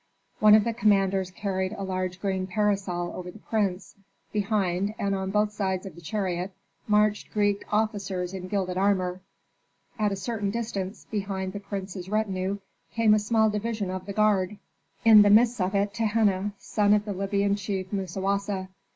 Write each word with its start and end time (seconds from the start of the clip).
One 0.39 0.55
of 0.55 0.63
the 0.63 0.73
commanders 0.73 1.29
carried 1.29 1.73
a 1.73 1.83
large 1.83 2.19
green 2.19 2.47
parasol 2.47 3.11
over 3.13 3.29
the 3.29 3.37
prince; 3.37 3.93
behind, 4.33 4.95
and 4.97 5.13
on 5.13 5.29
both 5.29 5.51
sides 5.51 5.85
of 5.85 5.93
the 5.93 6.01
chariot, 6.01 6.53
marched 6.87 7.29
Greek 7.31 7.63
officers 7.71 8.33
in 8.33 8.47
gilded 8.47 8.77
armor. 8.79 9.21
At 9.99 10.11
a 10.11 10.15
certain 10.15 10.49
distance 10.49 11.05
behind 11.11 11.53
the 11.53 11.59
prince's 11.59 12.09
retinue 12.09 12.57
came 12.91 13.13
a 13.13 13.19
small 13.19 13.51
division 13.51 13.91
of 13.91 14.07
the 14.07 14.13
guard, 14.13 14.57
in 15.05 15.21
the 15.21 15.29
midst 15.29 15.61
of 15.61 15.75
it 15.75 15.93
Tehenna, 15.93 16.53
son 16.57 16.95
of 16.95 17.05
the 17.05 17.13
Libyan 17.13 17.55
chief 17.55 17.93
Musawasa. 17.93 18.69